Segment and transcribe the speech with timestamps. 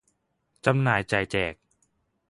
[0.65, 1.53] จำหน่ายจ่ายแจก